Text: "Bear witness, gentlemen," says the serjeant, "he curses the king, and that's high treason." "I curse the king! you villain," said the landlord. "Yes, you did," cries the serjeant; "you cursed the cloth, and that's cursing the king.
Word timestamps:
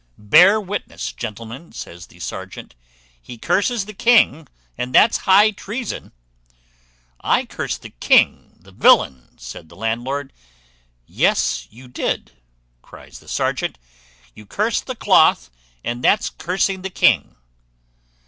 "Bear 0.17 0.59
witness, 0.59 1.11
gentlemen," 1.13 1.71
says 1.73 2.07
the 2.07 2.19
serjeant, 2.19 2.73
"he 3.21 3.37
curses 3.37 3.85
the 3.85 3.93
king, 3.93 4.47
and 4.75 4.95
that's 4.95 5.17
high 5.29 5.51
treason." 5.51 6.11
"I 7.19 7.45
curse 7.45 7.77
the 7.77 7.91
king! 7.91 8.59
you 8.65 8.71
villain," 8.71 9.37
said 9.37 9.69
the 9.69 9.75
landlord. 9.75 10.33
"Yes, 11.05 11.67
you 11.69 11.87
did," 11.87 12.31
cries 12.81 13.19
the 13.19 13.27
serjeant; 13.29 13.77
"you 14.33 14.47
cursed 14.47 14.87
the 14.87 14.95
cloth, 14.95 15.51
and 15.83 16.03
that's 16.03 16.31
cursing 16.31 16.81
the 16.81 16.89
king. 16.89 17.35